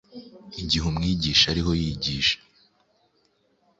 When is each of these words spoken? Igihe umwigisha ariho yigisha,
Igihe 0.61 0.85
umwigisha 0.87 1.45
ariho 1.53 1.71
yigisha, 1.81 2.37